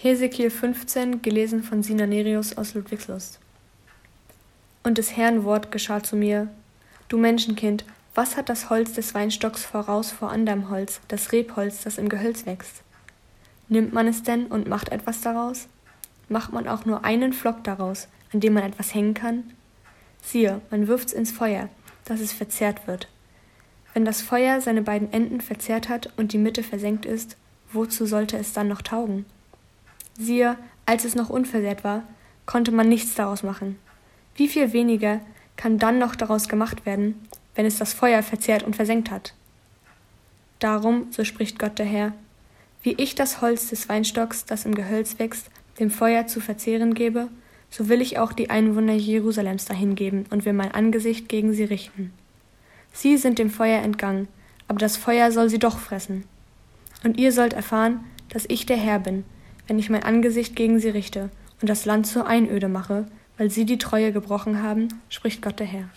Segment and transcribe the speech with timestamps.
[0.00, 3.40] Hesekiel 15, gelesen von Sina Nerius aus Ludwigslust.
[4.84, 6.46] Und des Herrn Wort geschah zu mir:
[7.08, 11.98] Du Menschenkind, was hat das Holz des Weinstocks voraus vor anderem Holz, das Rebholz, das
[11.98, 12.82] im Gehölz wächst?
[13.68, 15.66] Nimmt man es denn und macht etwas daraus?
[16.28, 19.52] Macht man auch nur einen Flock daraus, an dem man etwas hängen kann?
[20.22, 21.70] Siehe, man wirft's ins Feuer,
[22.04, 23.08] dass es verzehrt wird.
[23.94, 27.36] Wenn das Feuer seine beiden Enden verzehrt hat und die Mitte versenkt ist,
[27.72, 29.26] wozu sollte es dann noch taugen?
[30.18, 32.02] Siehe, als es noch unversehrt war,
[32.44, 33.78] konnte man nichts daraus machen.
[34.34, 35.20] Wie viel weniger
[35.56, 37.14] kann dann noch daraus gemacht werden,
[37.54, 39.34] wenn es das Feuer verzehrt und versenkt hat?
[40.58, 42.12] Darum, so spricht Gott der Herr,
[42.82, 47.28] wie ich das Holz des Weinstocks, das im Gehölz wächst, dem Feuer zu verzehren gebe,
[47.70, 52.12] so will ich auch die Einwohner Jerusalems dahingeben und will mein Angesicht gegen sie richten.
[52.92, 54.26] Sie sind dem Feuer entgangen,
[54.66, 56.24] aber das Feuer soll sie doch fressen.
[57.04, 58.00] Und ihr sollt erfahren,
[58.30, 59.24] dass ich der Herr bin,
[59.68, 63.64] wenn ich mein Angesicht gegen sie richte und das Land zur Einöde mache, weil sie
[63.64, 65.88] die Treue gebrochen haben, spricht Gott der Herr.